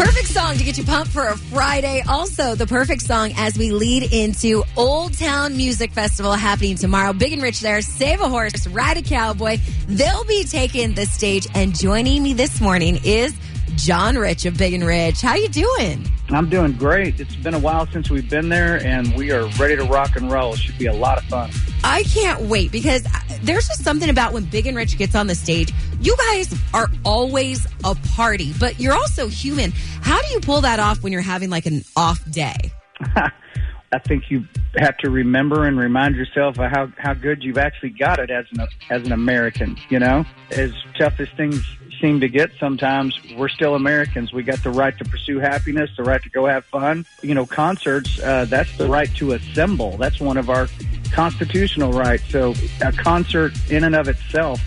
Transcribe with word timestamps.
Perfect 0.00 0.28
song 0.28 0.56
to 0.56 0.64
get 0.64 0.78
you 0.78 0.84
pumped 0.84 1.12
for 1.12 1.26
a 1.26 1.36
Friday. 1.36 2.02
Also, 2.08 2.54
the 2.54 2.66
perfect 2.66 3.02
song 3.02 3.34
as 3.36 3.58
we 3.58 3.70
lead 3.70 4.10
into 4.14 4.64
Old 4.74 5.12
Town 5.12 5.58
Music 5.58 5.92
Festival 5.92 6.32
happening 6.32 6.76
tomorrow. 6.76 7.12
Big 7.12 7.34
and 7.34 7.42
Rich 7.42 7.60
there. 7.60 7.82
Save 7.82 8.22
a 8.22 8.28
horse, 8.30 8.66
ride 8.68 8.96
a 8.96 9.02
cowboy. 9.02 9.58
They'll 9.88 10.24
be 10.24 10.44
taking 10.44 10.94
the 10.94 11.04
stage. 11.04 11.46
And 11.54 11.78
joining 11.78 12.22
me 12.22 12.32
this 12.32 12.62
morning 12.62 12.98
is 13.04 13.34
John 13.76 14.16
Rich 14.16 14.46
of 14.46 14.56
Big 14.56 14.72
and 14.72 14.86
Rich. 14.86 15.20
How 15.20 15.34
you 15.34 15.48
doing? 15.48 16.10
I'm 16.30 16.48
doing 16.48 16.72
great. 16.72 17.20
It's 17.20 17.36
been 17.36 17.54
a 17.54 17.58
while 17.58 17.86
since 17.88 18.08
we've 18.08 18.28
been 18.28 18.48
there, 18.48 18.82
and 18.82 19.14
we 19.16 19.32
are 19.32 19.48
ready 19.58 19.76
to 19.76 19.84
rock 19.84 20.16
and 20.16 20.32
roll. 20.32 20.54
It 20.54 20.60
should 20.60 20.78
be 20.78 20.86
a 20.86 20.94
lot 20.94 21.18
of 21.18 21.24
fun. 21.24 21.50
I 21.84 22.04
can't 22.04 22.40
wait 22.42 22.72
because 22.72 23.04
there's 23.42 23.66
just 23.66 23.82
something 23.82 24.10
about 24.10 24.32
when 24.32 24.44
Big 24.44 24.66
and 24.66 24.76
Rich 24.76 24.98
gets 24.98 25.14
on 25.14 25.26
the 25.26 25.34
stage. 25.34 25.72
You 26.00 26.16
guys 26.30 26.54
are 26.74 26.88
always 27.04 27.66
a 27.84 27.94
party, 28.14 28.52
but 28.58 28.78
you're 28.80 28.94
also 28.94 29.28
human. 29.28 29.72
How 30.02 30.20
do 30.20 30.32
you 30.32 30.40
pull 30.40 30.60
that 30.62 30.80
off 30.80 31.02
when 31.02 31.12
you're 31.12 31.22
having 31.22 31.50
like 31.50 31.66
an 31.66 31.84
off 31.96 32.28
day? 32.30 32.72
I 33.92 33.98
think 33.98 34.30
you 34.30 34.46
have 34.76 34.96
to 34.98 35.10
remember 35.10 35.66
and 35.66 35.76
remind 35.76 36.14
yourself 36.14 36.58
of 36.58 36.70
how, 36.70 36.92
how 36.96 37.12
good 37.12 37.42
you've 37.42 37.58
actually 37.58 37.90
got 37.90 38.20
it 38.20 38.30
as 38.30 38.46
an 38.52 38.66
as 38.88 39.04
an 39.04 39.12
American. 39.12 39.76
You 39.88 39.98
know, 39.98 40.24
as 40.52 40.72
tough 40.96 41.18
as 41.18 41.28
things 41.30 41.64
seem 42.00 42.20
to 42.20 42.28
get 42.28 42.50
sometimes, 42.58 43.18
we're 43.36 43.48
still 43.48 43.74
Americans. 43.74 44.32
We 44.32 44.42
got 44.42 44.62
the 44.62 44.70
right 44.70 44.96
to 44.98 45.04
pursue 45.04 45.38
happiness, 45.38 45.90
the 45.96 46.04
right 46.04 46.22
to 46.22 46.30
go 46.30 46.46
have 46.46 46.64
fun. 46.66 47.04
You 47.22 47.34
know, 47.34 47.46
concerts, 47.46 48.20
uh, 48.20 48.46
that's 48.46 48.76
the 48.78 48.86
right 48.88 49.12
to 49.16 49.32
assemble. 49.32 49.96
That's 49.96 50.20
one 50.20 50.36
of 50.36 50.50
our 50.50 50.68
constitutional 51.12 51.92
right. 51.92 52.20
So 52.28 52.54
a 52.80 52.92
concert 52.92 53.52
in 53.70 53.84
and 53.84 53.94
of 53.94 54.08
itself 54.08 54.60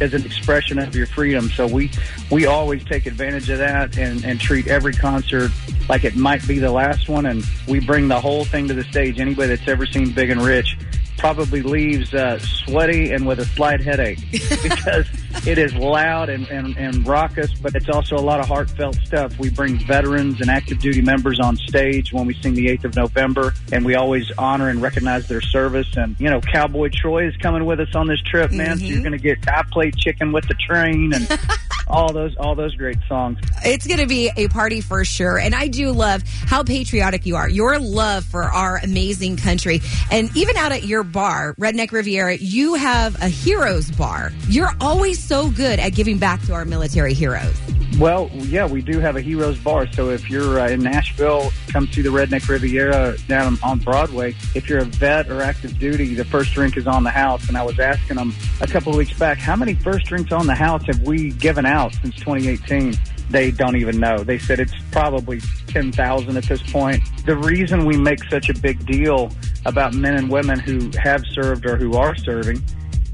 is 0.00 0.14
an 0.14 0.24
expression 0.24 0.78
of 0.78 0.94
your 0.94 1.06
freedom. 1.06 1.50
So 1.50 1.66
we, 1.66 1.90
we 2.30 2.46
always 2.46 2.84
take 2.84 3.06
advantage 3.06 3.50
of 3.50 3.58
that 3.58 3.98
and, 3.98 4.24
and 4.24 4.40
treat 4.40 4.68
every 4.68 4.92
concert 4.92 5.50
like 5.88 6.04
it 6.04 6.16
might 6.16 6.46
be 6.46 6.58
the 6.58 6.70
last 6.70 7.08
one. 7.08 7.26
And 7.26 7.44
we 7.66 7.80
bring 7.80 8.08
the 8.08 8.20
whole 8.20 8.44
thing 8.44 8.68
to 8.68 8.74
the 8.74 8.84
stage. 8.84 9.18
Anybody 9.18 9.54
that's 9.54 9.68
ever 9.68 9.86
seen 9.86 10.12
Big 10.12 10.30
and 10.30 10.40
Rich 10.40 10.76
probably 11.18 11.62
leaves 11.62 12.14
uh, 12.14 12.38
sweaty 12.38 13.12
and 13.12 13.26
with 13.26 13.40
a 13.40 13.44
slight 13.44 13.80
headache 13.80 14.20
because 14.30 15.06
it 15.46 15.58
is 15.58 15.74
loud 15.74 16.28
and, 16.28 16.48
and, 16.48 16.76
and 16.76 17.06
raucous, 17.06 17.52
but 17.54 17.74
it's 17.74 17.88
also 17.88 18.16
a 18.16 18.20
lot 18.20 18.40
of 18.40 18.46
heartfelt 18.46 18.96
stuff. 19.04 19.38
We 19.38 19.50
bring 19.50 19.78
veterans 19.86 20.40
and 20.40 20.48
active 20.48 20.78
duty 20.78 21.02
members 21.02 21.40
on 21.40 21.56
stage 21.56 22.12
when 22.12 22.26
we 22.26 22.34
sing 22.34 22.54
the 22.54 22.66
8th 22.66 22.84
of 22.84 22.96
November, 22.96 23.52
and 23.72 23.84
we 23.84 23.94
always 23.94 24.30
honor 24.38 24.68
and 24.68 24.80
recognize 24.80 25.28
their 25.28 25.40
service. 25.40 25.88
And, 25.96 26.16
you 26.18 26.30
know, 26.30 26.40
Cowboy 26.40 26.90
Troy 26.92 27.26
is 27.26 27.36
coming 27.36 27.64
with 27.66 27.80
us 27.80 27.94
on 27.94 28.06
this 28.06 28.20
trip, 28.22 28.52
man. 28.52 28.78
Mm-hmm. 28.78 28.86
So 28.86 28.92
you're 28.92 29.02
going 29.02 29.12
to 29.12 29.18
get 29.18 29.38
I 29.48 29.62
Play 29.70 29.90
Chicken 29.90 30.32
with 30.32 30.46
the 30.48 30.54
Train 30.54 31.12
and 31.12 31.28
all 31.88 32.12
those 32.12 32.36
all 32.38 32.54
those 32.54 32.74
great 32.74 32.98
songs. 33.08 33.38
It's 33.64 33.86
going 33.86 34.00
to 34.00 34.06
be 34.06 34.30
a 34.36 34.48
party 34.48 34.80
for 34.80 35.04
sure, 35.04 35.38
and 35.38 35.54
I 35.54 35.68
do 35.68 35.90
love 35.92 36.22
how 36.24 36.62
patriotic 36.62 37.26
you 37.26 37.36
are. 37.36 37.48
Your 37.48 37.78
love 37.78 38.24
for 38.24 38.44
our 38.44 38.78
amazing 38.82 39.36
country, 39.36 39.80
and 40.10 40.34
even 40.36 40.56
out 40.56 40.72
at 40.72 40.84
your 40.84 41.02
bar, 41.02 41.54
Redneck 41.54 41.92
Riviera, 41.92 42.36
you 42.36 42.74
have 42.74 43.20
a 43.22 43.28
heroes 43.28 43.90
bar. 43.90 44.32
You're 44.48 44.72
always 44.80 45.22
so 45.22 45.50
good 45.50 45.78
at 45.78 45.94
giving 45.94 46.18
back 46.18 46.42
to 46.42 46.54
our 46.54 46.64
military 46.64 47.14
heroes. 47.14 47.58
Well, 47.98 48.30
yeah, 48.32 48.64
we 48.64 48.80
do 48.80 49.00
have 49.00 49.16
a 49.16 49.20
heroes 49.20 49.58
bar. 49.58 49.92
So 49.92 50.10
if 50.10 50.30
you're 50.30 50.60
uh, 50.60 50.68
in 50.68 50.84
Nashville, 50.84 51.50
come 51.72 51.88
see 51.88 52.00
the 52.00 52.10
Redneck 52.10 52.48
Riviera 52.48 53.16
down 53.26 53.58
on 53.64 53.80
Broadway. 53.80 54.36
If 54.54 54.68
you're 54.68 54.78
a 54.78 54.84
vet 54.84 55.28
or 55.28 55.42
active 55.42 55.80
duty, 55.80 56.14
the 56.14 56.24
first 56.24 56.52
drink 56.52 56.76
is 56.76 56.86
on 56.86 57.02
the 57.02 57.10
house. 57.10 57.48
And 57.48 57.58
I 57.58 57.64
was 57.64 57.80
asking 57.80 58.14
them 58.14 58.32
a 58.60 58.68
couple 58.68 58.92
of 58.92 58.98
weeks 58.98 59.18
back, 59.18 59.38
how 59.38 59.56
many 59.56 59.74
first 59.74 60.06
drinks 60.06 60.30
on 60.30 60.46
the 60.46 60.54
house 60.54 60.84
have 60.86 61.00
we 61.02 61.32
given 61.32 61.66
out 61.66 61.92
since 61.94 62.14
2018? 62.16 62.94
They 63.30 63.50
don't 63.50 63.74
even 63.74 63.98
know. 63.98 64.18
They 64.22 64.38
said 64.38 64.60
it's 64.60 64.74
probably 64.92 65.40
10,000 65.66 66.36
at 66.36 66.44
this 66.44 66.62
point. 66.70 67.02
The 67.26 67.36
reason 67.36 67.84
we 67.84 67.96
make 67.96 68.22
such 68.30 68.48
a 68.48 68.54
big 68.54 68.86
deal 68.86 69.32
about 69.66 69.92
men 69.92 70.14
and 70.14 70.30
women 70.30 70.60
who 70.60 70.88
have 71.02 71.24
served 71.32 71.66
or 71.66 71.76
who 71.76 71.96
are 71.96 72.16
serving 72.16 72.62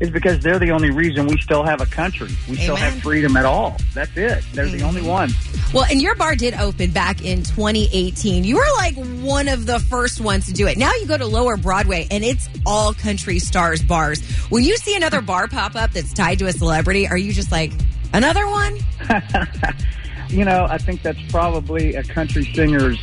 is 0.01 0.11
because 0.11 0.41
they're 0.41 0.59
the 0.59 0.71
only 0.71 0.91
reason 0.91 1.27
we 1.27 1.41
still 1.41 1.63
have 1.63 1.81
a 1.81 1.87
country. 1.87 2.29
We 2.49 2.55
Amen. 2.55 2.63
still 2.63 2.77
have 2.77 2.95
freedom 3.03 3.37
at 3.37 3.45
all. 3.45 3.77
That's 3.95 4.17
it. 4.17 4.45
They're 4.53 4.67
the 4.67 4.83
only 4.83 5.03
one. 5.03 5.31
Well, 5.73 5.85
and 5.85 6.03
your 6.03 6.15
bar 6.15 6.35
did 6.35 6.55
open 6.55 6.91
back 6.91 7.25
in 7.25 7.43
2018. 7.43 8.45
You 8.45 8.57
were 8.57 8.65
like 8.77 8.97
one 8.97 9.49
of 9.49 9.67
the 9.67 9.79
first 9.79 10.21
ones 10.21 10.47
to 10.47 10.53
do 10.53 10.67
it. 10.67 10.77
Now 10.77 10.93
you 10.95 11.07
go 11.07 11.17
to 11.17 11.27
Lower 11.27 11.57
Broadway 11.57 12.07
and 12.11 12.25
it's 12.25 12.49
all 12.67 12.93
country 12.93 13.39
stars 13.39 13.83
bars. 13.83 14.23
When 14.51 14.65
you 14.65 14.77
see 14.77 14.97
another 14.97 15.21
bar 15.21 15.49
pop 15.49 15.77
up 15.77 15.93
that's 15.93 16.13
tied 16.13 16.41
to 16.41 16.47
a 16.47 16.53
celebrity, 16.53 17.07
are 17.07 17.19
you 17.19 17.33
just 17.33 17.53
like, 17.53 17.73
another 18.13 18.47
one? 18.49 18.79
you 20.29 20.45
know, 20.45 20.67
I 20.69 20.79
think 20.79 21.03
that's 21.03 21.21
probably 21.31 21.95
a 21.95 22.03
country 22.03 22.45
singer's 22.55 22.99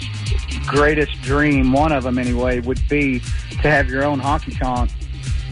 greatest 0.67 1.21
dream. 1.21 1.71
One 1.71 1.91
of 1.91 2.03
them, 2.03 2.17
anyway, 2.17 2.59
would 2.59 2.81
be 2.89 3.19
to 3.19 3.69
have 3.69 3.89
your 3.89 4.03
own 4.03 4.19
honky 4.19 4.57
tonk 4.57 4.91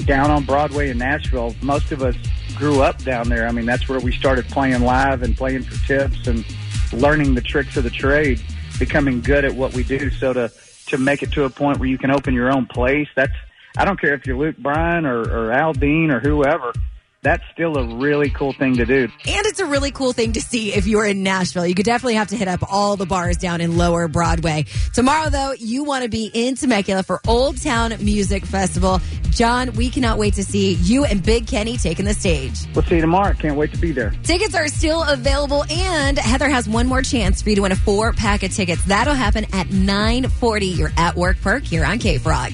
down 0.06 0.32
on 0.32 0.44
Broadway 0.44 0.90
in 0.90 0.98
Nashville. 0.98 1.56
Most 1.62 1.92
of 1.92 2.02
us 2.02 2.16
grew 2.56 2.82
up 2.82 3.04
down 3.04 3.30
there. 3.30 3.48
I 3.48 3.52
mean, 3.52 3.66
that's 3.66 3.88
where 3.88 4.00
we 4.00 4.12
started 4.12 4.48
playing 4.48 4.82
live 4.82 5.24
and 5.24 5.36
playing 5.38 5.64
for 5.64 5.86
tips 5.86 6.28
and 6.28 6.46
learning 6.94 7.36
the 7.36 7.42
tricks 7.42 7.78
of 7.78 7.84
the 7.84 7.90
trade, 7.90 8.42
becoming 8.80 9.22
good 9.22 9.46
at 9.46 9.54
what 9.54 9.74
we 9.74 9.84
do. 9.84 10.10
So 10.10 10.34
to 10.34 10.52
to 10.88 10.98
make 10.98 11.22
it 11.22 11.32
to 11.34 11.44
a 11.44 11.50
point 11.50 11.80
where 11.80 11.88
you 11.88 11.98
can 11.98 12.12
open 12.12 12.34
your 12.34 12.52
own 12.52 12.66
place, 12.66 13.08
that's 13.16 13.36
I 13.78 13.86
don't 13.86 14.00
care 14.00 14.14
if 14.14 14.26
you're 14.26 14.38
Luke 14.38 14.58
Bryan 14.58 15.06
or, 15.06 15.22
or 15.22 15.52
Aldean 15.52 16.12
or 16.12 16.20
whoever 16.20 16.74
that's 17.22 17.44
still 17.52 17.78
a 17.78 17.96
really 17.98 18.30
cool 18.30 18.54
thing 18.54 18.76
to 18.78 18.86
do. 18.86 19.04
And 19.04 19.46
it's 19.46 19.60
a 19.60 19.66
really 19.66 19.92
cool 19.92 20.14
thing 20.14 20.34
to 20.34 20.42
see 20.42 20.74
if 20.74 20.88
you're 20.88 21.06
in 21.06 21.24
Nashville. 21.24 21.66
You 21.66 21.76
could 21.76 21.86
definitely 21.86 22.16
have 22.16 22.30
to 22.30 22.38
hit 22.38 22.48
up 22.48 22.62
all 22.72 22.96
the 22.96 23.06
bars 23.06 23.38
down 23.38 23.62
in 23.62 23.78
Lower 23.78 24.08
Broadway. 24.08 24.66
Tomorrow, 24.94 25.30
though, 25.30 25.52
you 25.52 25.84
want 25.84 26.04
to 26.04 26.10
be 26.10 26.32
in 26.34 26.56
Temecula 26.56 27.04
for 27.04 27.22
Old 27.28 27.62
Town 27.62 27.94
Music 28.00 28.46
Festival. 28.46 29.02
John, 29.32 29.72
we 29.74 29.90
cannot 29.90 30.18
wait 30.18 30.36
to 30.36 30.44
see 30.44 30.74
you 30.74 31.06
and 31.06 31.24
Big 31.24 31.48
Kenny 31.48 31.78
taking 31.78 32.06
the 32.06 32.14
stage. 32.14 32.58
We'll 32.74 32.86
see 32.86 32.96
you 32.96 33.02
tomorrow. 33.02 33.34
Can't 33.34 33.58
wait 33.58 33.74
to 33.74 33.80
be 33.80 33.92
there. 33.92 34.14
Tickets 34.24 34.56
are 34.56 34.68
still 34.68 35.04
available, 35.04 35.66
and 35.70 36.18
Heather 36.18 36.50
has 36.50 36.68
one 36.68 36.88
more 36.88 37.02
chance 37.02 37.42
for 37.42 37.50
you 37.50 37.56
to 37.58 37.62
win 37.64 37.72
a 37.72 37.76
four 37.76 38.14
pack 38.14 38.44
of 38.44 38.54
tickets. 38.54 38.84
That'll 38.86 39.14
happen 39.14 39.46
at 39.54 39.70
940. 39.72 40.66
You're 40.68 40.92
at 40.98 41.16
work 41.16 41.40
perk 41.42 41.64
here 41.64 41.84
on 41.84 42.00
K 42.00 42.18
Frog. 42.18 42.54